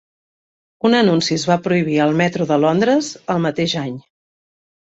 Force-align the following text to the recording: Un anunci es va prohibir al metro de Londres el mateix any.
Un 0.89 0.95
anunci 0.99 1.35
es 1.35 1.45
va 1.49 1.57
prohibir 1.67 2.01
al 2.07 2.17
metro 2.23 2.49
de 2.55 2.59
Londres 2.65 3.13
el 3.37 3.47
mateix 3.47 3.79
any. 3.87 3.95